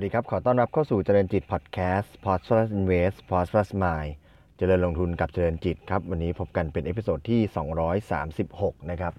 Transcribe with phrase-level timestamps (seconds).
[0.00, 4.10] สวัสดีครับ ขอต้อนรับเข้าสู่เจริญจิตพอดแคสต์ p o s t plus Invest p o s t plus Mind
[4.56, 7.40] เจริญลงทุนกับเจริญจิตครับ วันนี้พบกันเป็น episode ที่
[8.30, 9.14] 236 นะครับ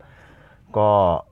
[0.78, 0.90] ก็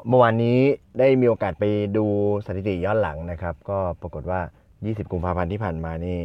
[0.07, 0.59] เมื่อวานนี้
[0.99, 1.65] ได้มีโอกาสไป
[1.97, 2.05] ดู
[2.45, 4.41] สถิติย้อนหลังนะครับ ก็ปรากฏว่า
[4.77, 6.19] 20 กุมภาพันธ์ที่ผ่านมานี่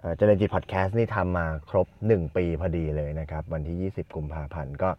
[0.00, 4.90] เอ่อเจริญจิตพอดแคสต์นี่ทำมาครบ 1 ปีพอดีเลยนะครับ วันที่ 20 กุมภาพันธ์ก็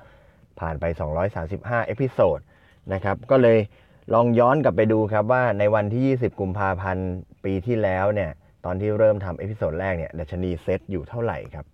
[0.60, 0.86] ผ่านไป
[1.38, 2.40] 235 episode
[2.94, 3.60] นะครับ ก็เลย
[4.14, 7.10] ลองย้อนกลับไปดูครับว่าในวันที่ 20 กุมภาพันธ์
[7.46, 8.32] ปีที่แล้วเนี่ย
[8.66, 11.66] ตอนที่เริ่มทำ episode แรกเนี่ยดัชนีเซตอยู่เท่าไหร่ครับ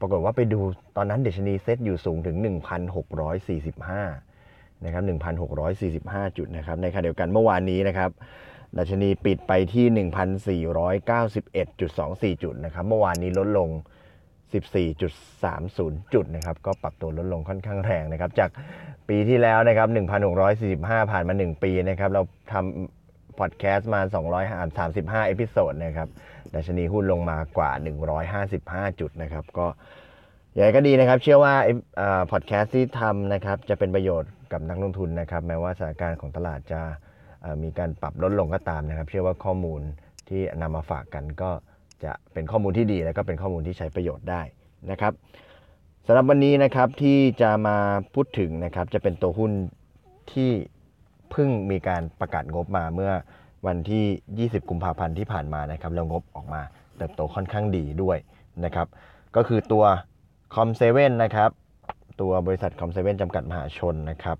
[0.00, 0.60] ปรากฏว่าไปดู
[0.96, 2.36] ตอนนั้นดัชนีเซตอยู่สูงถึง
[4.00, 5.02] 1,645 นะครับ
[5.70, 8.10] 1,645 จุดนะครับ ในขณะเดียวกันเมื่อวานนี้นะครับ
[8.78, 9.86] ดัชนีปิดไปที่
[12.34, 13.68] 1,491.24 จุดนะครับ เมื่อวานนี้ลดลง
[14.52, 18.50] 14.30 จุดนะครับ ก็ปรับตัวลดลงค่อนข้างแรงนะครับ จาก
[19.08, 19.88] ปีที่แล้วนะครับ
[20.50, 23.03] 1,645 ผ่านมา 1 ปีนะครับ เราทำ
[23.38, 24.00] พอดแคสต์มา
[25.24, 26.08] 235 episode นะครับ
[26.54, 27.70] ดัชนีหุ้นลงมากว่า
[28.34, 29.66] 155 จุดนะครับ ก็
[30.52, 31.54] อย่างไรก็ดีนะครับ เชื่อว่า
[32.32, 36.80] พอดแคสต์ที่ทำนะครับ จะเป็นประโยชน์กับนักลงทุนนะครับ แม้ว่าสถานการณ์ของตลาดจะ
[37.62, 39.80] มีการปรับลดลงก็ตามนะครับ เชื่อว่าข้อมูล
[40.28, 41.50] ที่นำมาฝากกันก็
[42.04, 44.42] จะเป็นข้อมูลที่ดี แล้วก็เป็นข้อมูลที่ใช้ประโยชน์ได้
[44.90, 45.12] นะครับ
[46.06, 47.76] สำหรับวันนี้นะครับที่จะมา
[48.14, 49.52] พูดถึงนะครับ จะเป็นตัวหุ้น
[50.32, 50.50] ที่
[51.30, 53.12] เพิ่งมีการประกาศงบมาเมื่อ
[53.66, 56.62] วันที่ 20 กุมภาพันธ์ที่ผ่านมานะครับแล้วงบออกมา
[56.96, 58.18] เติบโตค่อนข้างดีด้วย
[58.64, 58.86] นะครับ
[59.36, 59.84] ก็คือตัว
[60.54, 61.50] คอมเซเว่นนะครับ
[62.20, 64.38] ตัวบริษัทคอมเซเว่นจำกัดมหาชนนะครับ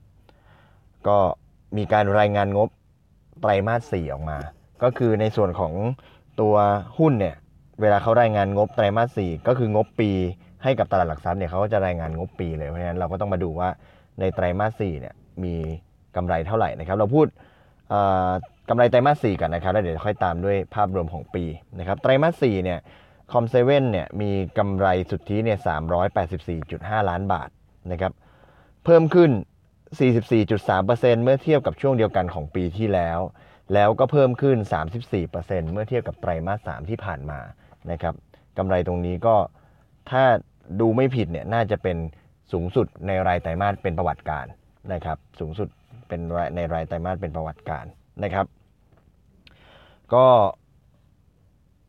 [1.08, 1.18] ก็
[1.76, 2.68] มีการรายงานงบ
[3.40, 4.38] ไตรมาส 4 ออกมา
[4.82, 5.72] ก็คือในส่วนของ
[6.40, 6.54] ตัว
[6.98, 7.36] หุ้นเนี่ย
[7.80, 10.10] เวลาเขารายงานงบไตรมาส 4 ก็คืองบปี
[10.62, 13.68] ให้กับตลาดหลักทรัพย์เนี่ยเขาก็จะรายงานงบปีเลย เพราะฉะนั้นเราก็ต้องมาดูว่า
[14.20, 15.56] ในไตรมาส 4 เนี่ยมี
[16.16, 17.26] กำไรเท่าไหร่นะครับ เราพูด
[18.68, 21.44] กำไรไตรมาส4กันนะครับ แล้วเดี๋ยวค่อยตามด้วยภาพรวมของปี
[21.78, 22.78] นะครับ ไตรมาส4เนี่ย
[23.32, 25.58] คอมเซเว่นเนี่ยมีกำไรสุทธิเนี่ย
[26.32, 27.48] 384.5 ล้านบาท
[27.92, 28.12] นะครับ
[28.84, 29.30] เพิ่มขึ้น
[30.06, 33.18] 44.3%เมื่อเทียบกับช่วงเดียวกันของปีที่แล้ว
[33.74, 34.58] แล้วก็เพิ่มขึ้น
[35.14, 37.40] 34%เมื่อเทียบกับไตรมาส3ที่ผ่านมา
[37.90, 38.14] นะครับ
[38.58, 39.36] กำไรตรงนี้ก็
[40.10, 40.24] ถ้า
[40.80, 41.96] ดูไม่ผิดเนี่ยน่าจะเป็น
[42.52, 44.46] สูงสุดในรายไตรมาสเป็นประวัติการ
[44.92, 45.68] นะครับ สูงสุด
[46.08, 46.20] เป็น
[46.56, 47.84] ในรายไตรมาสเป็นประวัติการ
[48.24, 48.46] นะครับ
[50.14, 50.26] ก็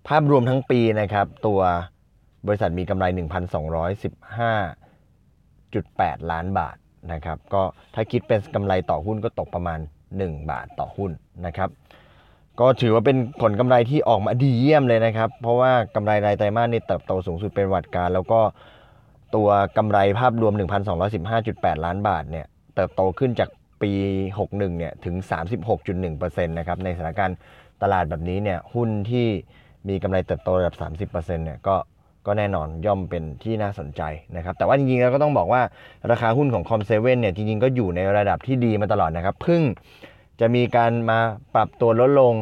[0.07, 1.59] ภาพรวมทั้งปีนะครับ ตัว
[2.47, 3.05] บริษัทมีกำไร
[6.15, 6.77] 1,215.8 ล้านบาท
[7.13, 7.61] นะครับ ก็
[7.95, 9.79] ถ้าคิดเป็นกำไรต่อหุ้นก็ตกประมาณ
[10.13, 11.11] 1 บาทต่อหุ้น
[11.45, 11.69] นะครับ
[12.59, 18.39] ก็ถือว่าเป็นผลกำไรที่ออกมาดีเยี่ยมเลยนะครับ เพราะว่ากำไรรายไตรมาสนี่เติบโตสูงสุดเป็นประวัติการ แล้วก็
[19.35, 19.47] ตัว
[19.77, 20.53] กำไรภาพรวม
[21.19, 22.45] 1,215.8 ล้านบาทเนี่ย
[22.75, 23.49] เติบโตขึ้นจาก
[23.81, 23.91] ปี
[24.35, 25.15] 61 เนี่ย ถึง
[25.81, 27.37] 36.1%นะครับ ในสถานการณ์
[27.81, 29.27] ตลาดแบบนี้เนี่ย หุ้นที่
[29.87, 30.75] มีกำไรเติบโตระดับ
[31.09, 31.75] 30%เนี่ย ก็
[32.25, 34.01] ก็แน่นอนย่อมเป็นที่น่าสนใจ
[34.35, 35.61] นะครับ แต่ว่าจริงๆ แล้วก็ต้องบอกว่า
[36.11, 39.61] ราคาหุ้นของคอมเซเว่นเนี่ย จริงๆ ก็อยู่ในระดับที่ดีมาตลอดนะครับ เพิ่ง
[40.39, 41.19] จะมีการมา
[41.55, 42.33] ปรับตัวลดลง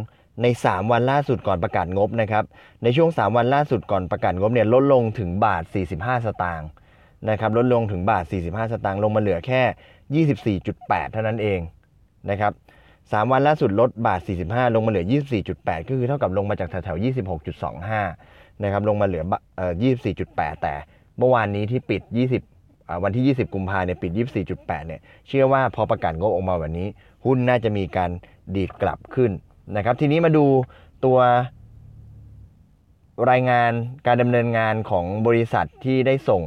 [0.42, 2.44] ใน 3 วันล่าสุดก่อนประกาศงบนะครับ
[2.84, 5.64] ในช่วง 3 วันล่าสุดก่อนประกาศงบเนี่ยลดลงถึงบาท
[5.96, 6.70] 45 สตางค์
[7.30, 9.62] นะครับลดลงถึงบาท 45 สตางค์ลงมาเหลือแค่
[10.46, 11.60] 24.8 เท่านั้นเอง
[12.30, 12.54] นะครับ
[12.92, 15.06] 3วันล่าสุดลดบาท 45 ลงมาเหลือ
[15.48, 17.04] 24.8 ก็คือเท่ากับลงมาจากแถวๆ
[17.80, 19.24] 26.25 นะครับ ลงมาเหลือ
[19.58, 19.74] เอ่อ
[20.14, 20.74] 24.8 แต่
[21.18, 22.02] เมื่อวานนี้ที่ปิด
[22.50, 24.12] 20 วันที่ 20 กุมภาเนี่ยปิด
[24.50, 26.88] 24.8 เนี่ย เชื่อว่าพอประกาศงบออกมาวันนี้
[27.26, 28.12] หุ้นน่าจะมีการ
[28.56, 29.32] ดีดกลับขึ้น
[29.76, 30.46] นะครับ ทีนี้มาดู
[31.06, 31.20] ตัว
[33.32, 33.72] รายงาน
[34.08, 36.44] การดำเนินงานของบริษัทที่ได้ส่ง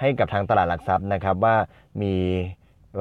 [0.00, 1.56] ให้กับทางตลาดหลักทรัพย์นะครับว่า
[2.02, 2.14] มี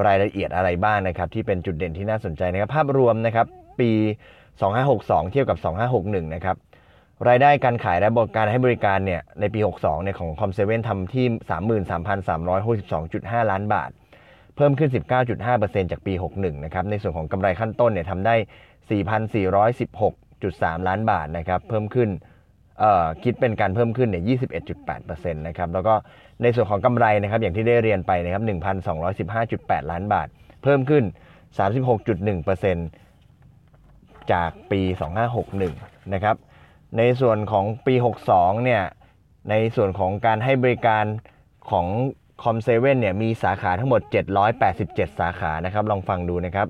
[0.05, 3.47] รายละเอียดอะไรบ้างนะครับ ที่เป็นจุดเด่นที่น่าสนใจนะครับ ภาพรวมนะครับ
[3.79, 3.91] ปี
[4.61, 5.57] 2562 เทียบกับ
[5.95, 6.57] 2561 นะครับ
[7.27, 11.25] รายได้การขายและบริการให้บริการเนี่ยในปี 62 เนี่ยของคอมเซเว่นทำที่
[13.43, 13.89] 33,362.5 ล้านบาท
[14.55, 14.89] เพิ่มขึ้น
[15.39, 18.35] 19.5%จากปี 61 นะครับ ในส่วนของกำไรขั้นต้นเนี่ยทำได้
[19.57, 22.09] 4,416.3 ล้านบาทนะครับ เพิ่มขึ้น
[23.23, 24.23] คิดเป็นการเพิ่มขึ้นเนี่ย
[24.85, 25.93] 21.8%นะครับ แล้วก็
[26.41, 28.43] ในส่วนของกำไรนะครับ อย่างที่ได้เรียนไปนะครับ
[29.17, 30.27] 1,215.8 ล้านบาท
[30.63, 31.03] เพิ่มขึ้น
[33.07, 34.81] 36.1%จากปี
[35.47, 36.35] 2561 นะครับ
[36.97, 37.93] ในส่วนของปี
[38.29, 38.83] 62 เนี่ย
[39.49, 41.05] ในส่วนของการให้บริการ
[41.71, 41.87] ของ
[42.43, 44.01] Com7 เนี่ย มีสาขาทั้งหมด
[44.61, 46.67] 787 สาขานะครับ ลองฟังดูนะครับ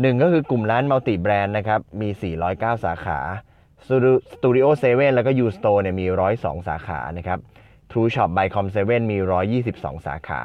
[0.00, 2.08] หนึ่งก็คือกลุ่มร้าน multi-brand นะครับ มี
[2.46, 3.18] 409 สาขา
[3.86, 7.38] Studio7 แล้วก็ U-Store เนี่ยมี 102 สาขานะครับ
[7.90, 9.18] True Shop by Com 7มี
[9.64, 10.40] 122 สาขา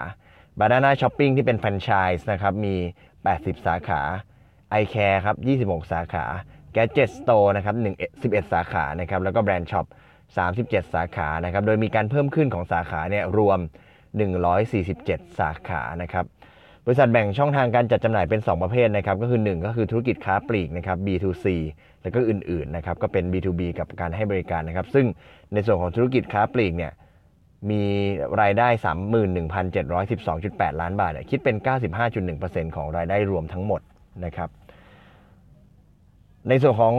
[0.59, 2.75] Banana Shopping ที่เป็นแฟรนไชส์นะครับมี
[3.21, 4.01] 80 สาขา
[4.81, 6.25] iCare ครับ 26 สาขา
[6.75, 9.85] Gadget Store นะครับ1 11สาขานะครับแล้วก็ Brand Shop
[10.39, 13.59] 37 สาขานะครับโดยมีการเพิ่มขึ้นของสาขาเนี่ยรวม
[14.53, 16.25] 147 สาขานะครับ
[16.85, 21.45] บริษัทแบ่งช่องทางการจัดจำหน่ายเป็น 2 ประเภทนะครับก็คือ 1 ก็คือธุรกิจค้าปลีกนะครับ B2C
[22.03, 25.05] แล้วก็อื่นๆนะครับก็เป็น B2B กับการให้บริการนะครับ ซึ่ง
[25.53, 26.91] ในส่วนของธุรกิจค้าปลีกเนี่ย
[27.69, 27.83] มี
[28.41, 28.67] รายได้
[29.69, 31.55] 31,712.8 ล้านบาทเนี่ยคิดเป็น
[32.15, 33.81] 95.1%ของรายได้รวมทั้งหมด
[34.25, 34.49] นะครับ
[36.49, 36.93] ในส่วนของ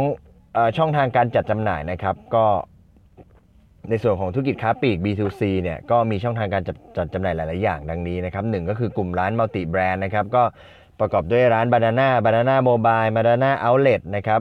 [0.57, 2.45] อช่องทางการจัดจำหน่ายนะครับก็
[3.91, 10.43] ในส่วนของธุรกิจค้าปลีก B2C เนี่ยก็มีช่องทางการจัดจัดจำหน่ายหลาย ๆ อย่างดังนี้นะครับหนึ่งก็คือกลุ่มร้านมัลติแบรนด์นะครับก็
[11.01, 14.41] ประกอบด้วยร้าน Banana Banana Mobile Banana Outlet นะครับ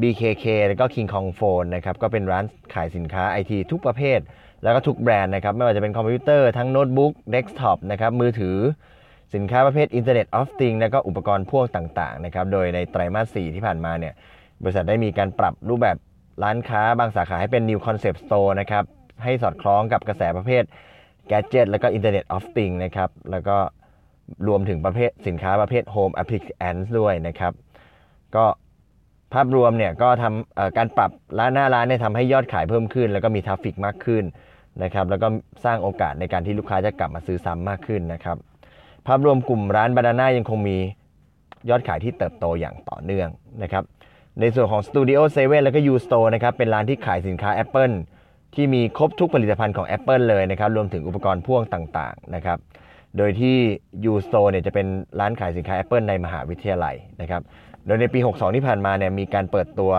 [0.00, 2.44] BKK แล้วก็ King Kong Phone นะครับก็เป็นร้าน
[2.74, 4.18] ขายสินค้า IT ทุกประเภท
[4.62, 8.56] แล้วก็ทุกแบรนด์นะครับไม่ว่าจะเป็นคอมพิวเตอร์ทั้งโน้ตบุ๊กเดสก์ท็อปนะครับมือถือ
[9.34, 14.14] สินค้าประเภท Internet of Things แล้วก็อุปกรณ์พ่วงต่างๆนะครับโดยในไตรมาส 4 ที่ผ่านมาเนี่ย
[14.62, 15.96] บริษัทได้มีการปรับรูปแบบ
[16.42, 18.84] ร้านค้าบางสาขาให้เป็น New Concept Store นะครับ
[19.24, 20.62] ให้สอดคล้องกับกระแสประเภท
[21.30, 23.56] Gadget แล้วก็ Internet of Things นะครับแล้วก็
[24.48, 27.52] รวมถึงประเภทสินค้าประเภท Home Appliance ด้วยนะครับ
[28.36, 28.44] ก็
[29.34, 34.24] ภาพรวมเนี่ยก็ทำการปรับร้านหน้าร้านเนี่ยทำให้ยอดขายเพิ่มขึ้น แล้วก็มีทราฟฟิกมากขึ้น
[34.82, 35.28] นะครับแล้วก็
[35.64, 38.36] สร้างโอกาสในการที่ลูกค้าจะกลับมาซื้อซ้ำมากขึ้นนะครับ
[39.06, 40.76] ภาพรวมกลุ่มร้านบานาน่ายังคงมี
[41.70, 43.28] ยอดขายที่เติบโตอย่างต่อเนื่อง
[43.62, 43.84] นะครับ
[44.40, 47.94] ในส่วนของ Studio 7 แล้วก็ U Store นะครับเป็นร้านที่ขายสินค้า Apple
[48.54, 52.58] ที่มีครบทุกผลิตภัณฑ์ของ Apple เลยนะครับรวมถึงอุปกรณ์พ่วงต่างๆนะครับ
[53.16, 53.56] โดยที่
[54.10, 54.86] U Store เนี่ยจะเป็น
[55.20, 57.42] ร้านขายสินค้า Apple ในมหาวิทยาลัยนะครับ
[57.86, 59.92] โดยในปี 62 ที่ผ่านมาเนี่ยมีการเปิดตัว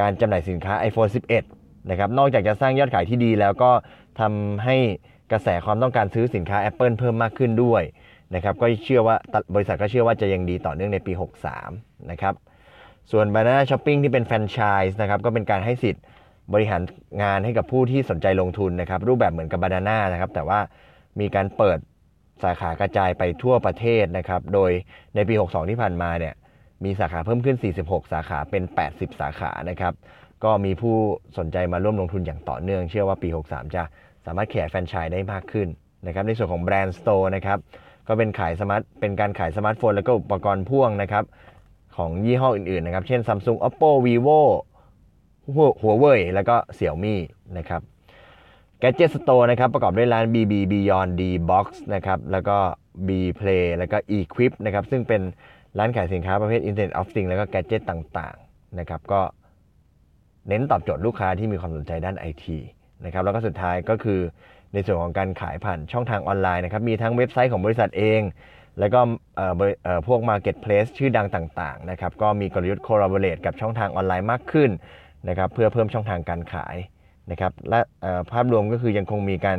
[0.00, 1.10] การจำหน่ายสินค้า iPhone
[1.50, 3.70] 11 นะครับ นอกจากจะสร้างยอดขายที่ดีแล้วก็
[4.20, 4.76] ทำให้
[5.32, 7.82] กระแสความต้องการซื้อสินค้า Apple เพิ่มมากขึ้นด้วย
[8.34, 9.16] นะครับ ก็เชื่อว่า
[9.54, 11.12] บริษัทก็เชื่อว่าจะยังดีต่อเนื่องในปี
[11.60, 12.34] 63 นะครับ
[13.10, 14.58] ส่วน Banana Shopping ที่เป็นแฟรนไช
[14.88, 16.02] ส์นะครับ ก็เป็นการให้สิทธิ์
[16.52, 16.82] บริหาร
[17.22, 20.60] งานให้กับผู้ที่สนใจลงทุนนะครับ รูปแบบเหมือนกับ Banana นะครับ แต่ว่า
[21.20, 21.78] มีการเปิด
[22.42, 24.70] สาขากระจายไปทั่วประเทศนะครับ โดย
[25.14, 26.34] ในปี 62 ที่ผ่านมาเนี่ย
[26.84, 28.62] มีสาขาเพิ่มขึ้น 46 สาขาเป็น
[28.92, 29.94] 80 สาขานะครับ
[30.44, 30.96] ก็มีผู้
[31.38, 33.82] สนใจมาร่วมลงทุนอย่างต่อเนื่อง เชื่อว่าปี 63 จะ
[34.26, 35.68] สามารถขยายแฟรนไชส์ได้มากขึ้น
[36.06, 37.58] นะครับ ในส่วนของ Brand Store นะครับ
[38.08, 41.24] ก็เป็นขายสมาร์ท เป็นการขายสมาร์ทโฟน แล้วก็อุปกรณ์พ่วงนะครับ
[41.96, 44.40] ของยี่ห้ออื่นๆนะครับ เช่น Samsung Oppo Vivo
[45.82, 47.16] หัวเว่ยแล้วก็ Xiaomi
[47.58, 47.80] นะครับ
[48.82, 52.56] Gadget Store นะครับ ประกอบด้วยร้าน BB Beyond D Box นะครับ แล้วก็
[53.06, 53.10] B
[53.40, 55.22] Play แล้วก็ Equip นะครับ ซึ่งเป็น
[55.78, 59.20] ร้านขายสินค้าประเภท Internet of Things แล้วก็ Gadget ต่างๆนะครับก็
[60.48, 62.44] เน้นตอบโจทย์ลูกค้าที่มีความสนใจด้าน IT
[63.04, 64.20] นะครับแล้วก็สุดท้ายก็คือ
[64.72, 68.20] ในส่วนของการขายผ่านช่องทางออนไลน์นะครับมีทั้งเว็บไซต์ของบริษัทเอง
[68.78, 69.00] แล้วก็
[70.06, 74.70] พวก Marketplace ชื่อดังต่างๆนะครับก็มีกลยุทธ์ collaborate กับช่องทางออนไลน์มากขึ้น
[75.28, 76.76] นะครับเพื่อเพิ่มช่องทางการขาย
[77.30, 77.80] นะครับและ
[78.32, 79.58] ภาพรวมก็คือยังคงมีการ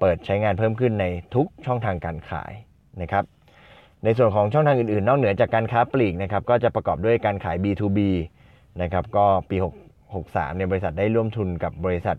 [0.00, 2.52] เปิดใช้งานเพิ่มขึ้นในทุกช่องทางการขาย
[3.02, 3.24] นะครับ
[4.04, 7.98] ในส่วนของช่องทางอื่นๆ นอกเหนือจากการค้าปลีกนะครับก็จะประกอบด้วยการขาย B2B
[8.82, 9.64] นะครับก็ปี6
[10.14, 12.16] 63เนี่ยบริษัทได้ร่วมทุนกับบริษัท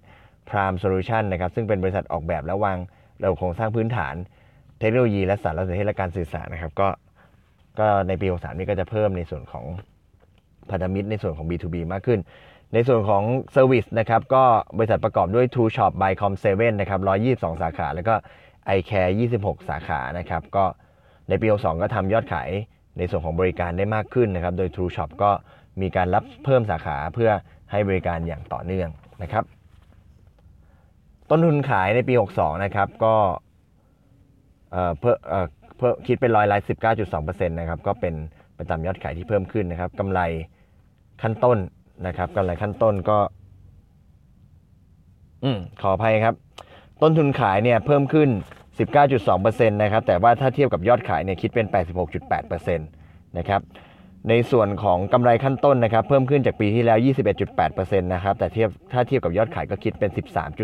[0.49, 2.77] Prime Solution นะครับซึ่งเป็นบริษัทออกแบบและวาง
[3.21, 4.15] ระบบโครงสร้างพื้นฐาน
[4.79, 6.87] เทคโนโลยีและสารสนเทศและการสื่อสารนะครับก็
[7.79, 9.65] ก็ในปี 63 นี้ก็จะเพิ่มในส่วนของ
[10.69, 12.19] พันธมิตรในส่วนของ B2B มากขึ้น
[12.73, 13.23] ในส่วนของ
[13.55, 14.43] Service นะครับก็
[14.77, 16.99] บริษัทประกอบด้วย True Shop by Com 7 นะครับ
[17.31, 18.15] 122 สาขา แล้วก็
[18.77, 20.65] iCare 26 สาขานะครับก็
[21.29, 22.49] ในปี 62 ก็ทำยอดขาย
[22.97, 25.31] ในส่วนของบริการได้มากขึ้นนะครับ โดย True Shop ก็
[25.81, 27.29] มีการรับเพิ่มสาขาเพื่อ
[27.71, 28.89] ให้บริการอย่างต่อเนื่อง
[29.23, 29.43] นะครับ
[31.29, 33.15] ต้นทุนขายในปี 62 นะครับก็
[34.71, 36.57] เอ่อเพิ่มเอ่อเพิ่มคิดเป็นร้อยละ
[37.03, 38.13] 19.2%นะครับก็เป็น
[38.55, 40.21] ไปตามยอดขายที่เพิ่มขึ้นนะครับกำไร
[41.21, 41.57] ขั้นต้น
[42.07, 43.17] นะครับกำไรขั้นต้นก็
[45.43, 46.35] อืมขออภัยครับ
[47.01, 48.29] ต้นทุนขายเนี่ยเพิ่มขึ้น
[48.77, 51.65] 19.2%นะครับ แต่ว่าถ้าเทียบกับยอดขายเนี่ยคิดเป็น
[52.21, 53.61] 86.8%นะครับ
[54.29, 56.97] ในส่วนของกำไรขั้นต้นนะครับ เพิ่มขึ้นจากปีที่แล้ว
[57.49, 60.09] 21.8%นะครับ แต่เทียบถ้าเทียบกับยอดขายก็คิดเป็น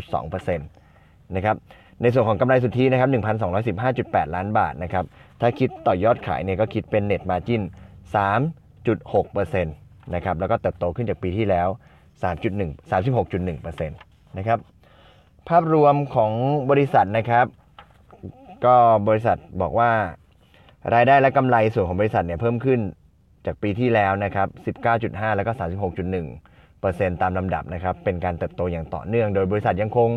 [0.01, 1.55] 13.2%นะครับ
[2.01, 3.09] ในส่วนของกำไรสุทธินะครับ
[3.71, 5.05] 1,215.8 ล้านบาทนะครับ
[5.41, 7.61] ถ้าคิดต่อยอดขายเนี่ยก็คิดเป็น net margin
[8.15, 11.67] 3.6%นะครับ แล้วก็เติบโตขึ้นจากปีที่แล้ว
[12.21, 14.59] 3.1 36.1%นะครับ
[15.49, 16.31] ภาพรวมของ
[16.69, 17.45] บริษัทนะครับ
[18.65, 18.75] ก็
[19.07, 19.91] บริษัทบอกว่า
[20.93, 22.79] รายได้และกำไรส่วนของบริษัทเนี่ยเพิ่มขึ้น
[23.45, 24.47] จากปีที่แล้วนะครับ
[24.87, 25.51] 19.5 แล้วก็
[26.17, 30.09] 36.1%ตามลำดับนะครับ เป็นการเติบโตอย่างต่อเนื่อง โดยบริษัทยังคง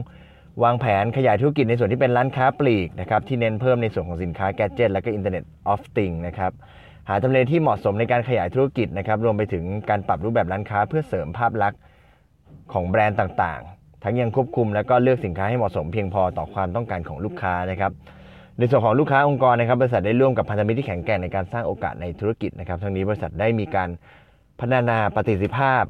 [0.64, 6.52] วางแผนขยายธุรกิจในส่วนที่เป็นร้านค้าปลีกนะครับ ที่เน้นเพิ่มในส่วนของสินค้าแกดเจิตและก็ Internet of Things นะครับ
[7.08, 11.80] หาทำเลที่เหมาะสมในการขยายธุรกิจนะครับ รวมไปถึงการปรับรูปแบบร้านค้าเพื่อเสริมภาพลักษณ์
[12.72, 17.92] ของแบรนด์ต่างๆ ทั้งยังควบคุมและก็เลือกสินค้าให้เหมาะสมเพียงพอต่อความต้องการของลูกค้านะครับ
[18.58, 23.90] ในส่วนของลูกค้าองค์กรนะครับบริษัทได้ร่วมกับพันธมิตรที่แข็งแกร่งในการสร้างโอกาสในธุรกิจนะครับทั้งนี้บริษัทได้มีการ
[24.60, 25.82] พัฒนาประสิทธิภาพ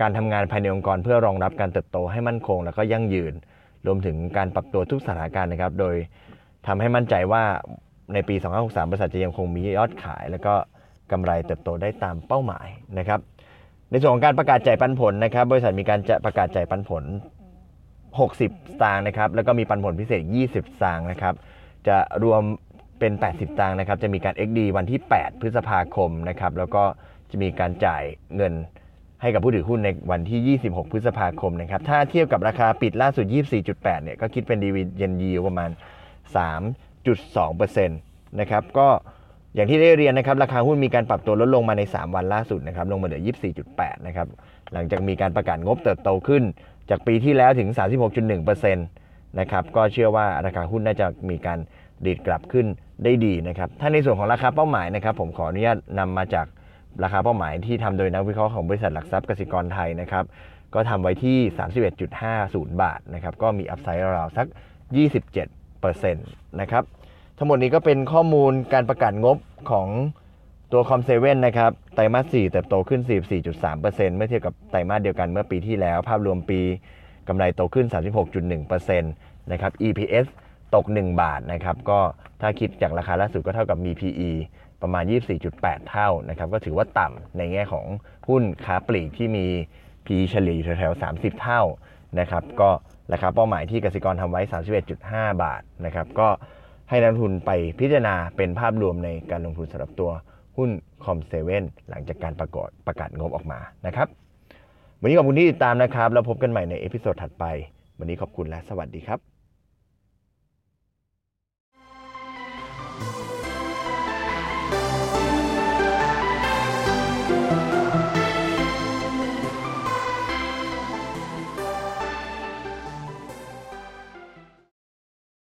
[0.00, 3.32] การทำงานภายในองค์กร เพื่อรองรับการเติบโตให้มั่นคง และก็ยั่งยืน
[3.86, 5.94] รวมถึงการปรับตัวทุกสถานการณ์นะครับ โดย
[6.66, 7.42] ทำให้มั่นใจว่า
[8.14, 10.54] ในปี 2563 บริษัทจะยังคงมียอดขาย และก็
[11.12, 12.66] กำไรเติบโตได้ตามเป้าหมาย
[12.98, 13.20] นะครับ
[13.90, 17.04] ในส่วนของการประกาศจ่ายปันผลนะครับ บริษัทมีการจะประกาศจ่ายปันผล
[18.18, 18.42] 60 ส
[18.82, 21.34] ตางค์นะครับแล้วก็มีปันผลพิเศษ 20 สตางค์นะครับ
[21.88, 22.42] จะรวม
[22.98, 26.84] เป็น 80ตางค์นะครับ จะมีการ XD วันที่ 8 พฤษภาคมนะครับ แล้วก็
[27.30, 28.02] จะมีการจ่าย
[28.36, 28.52] เงิน
[29.22, 33.26] ให้กับผู้ถือหุ้นในวันที่ 26 พฤษภาคมนะครับ ถ้าเทียบกับราคาปิดล่าสุด
[33.64, 35.70] 24.8 เนี่ย ก็คิดเป็นดีเวเยนยิวประมาณ
[36.38, 38.88] 3.2%นะครับ ก็
[39.54, 43.22] อย่างที่ได้เรียนนะครับ ราคาหุ้นมีการปรับตัวลดลงมาใน 3 วันล่าสุดนะครับ ลงมาเหลือ
[43.64, 44.26] 24.8 นะครับ
[44.72, 46.42] หลังจากมีการประกาศงบเติบโตขึ้น
[46.90, 48.78] จากปีที่แล้วถึง 36.1%น
[49.38, 51.58] นะครับก็เชื่อว่าราคาหุ้นน่าจะมีการ
[52.06, 52.66] ดีดกลับขึ้น
[53.04, 56.46] ได้ดีนะครับถ้าในส่วนของราคาเป้าหมายนะครับผมขออนุญาตนำมาจาก
[57.02, 60.24] ราคาเป้าหมายที่ทำโดยนักวิเคราะห์ของบริษัทหลักทรัพย์กสิกรไทยนะครับ
[60.74, 61.38] ก็ทำไว้ที่
[62.70, 64.46] 31.50 บาทนะครับก็มีอัพไซด์ราวๆสัก
[65.32, 66.84] 27%นะครับ
[67.38, 69.36] ทั้งหมดนี้ก็เป็นข้อมูลการประกาศงบ
[69.70, 69.88] ของ
[70.72, 73.00] ตัวคอมเซเว่นนะครับไตรมาส 4 เติบโตขึ้น
[73.40, 76.60] 44.3%เมื่อเทียบกับไตรมาสเดียวกันเมื่อปีที่แล้ว ภาพรวมปี
[77.30, 77.86] กำไรโตขึ้น
[78.44, 80.26] 36.1%นะครับ EPS
[80.74, 82.00] ตก 1 บาทนะครับก็
[82.40, 84.30] ถ้าคิดจากราคาล่าสุดก็เท่ากับมี PE
[84.82, 85.04] ประมาณ
[85.46, 87.86] 24.8 เท่านะครับก็ถือว่าต่ำในแง่ของ
[88.28, 89.46] หุ้นค้าปลีกที่มี
[90.06, 91.62] PE เฉลี่ยอยู่แถวๆ30 เท่า
[92.20, 92.70] นะครับก็
[93.12, 94.40] ราคาเป้าหมายที่กสิกรทำไว้
[94.92, 96.28] 31.5 บาทนะครับก็
[96.88, 100.10] ให้นักลงทุนไปพิจารณาเป็นภาพรวมในการลงทุนสำหรับตัว
[100.56, 100.70] หุ้น
[101.04, 104.08] Com7หลังจากการประกาศประกาศงบออกมานะครับ
[105.02, 107.44] วันนี้ขอบคุณที่ติดตามนะครับ แล้วพบกันใหม่ใน episode ถัดไป
[107.98, 109.39] วันนี้ขอบคุณและสวัสดีครับ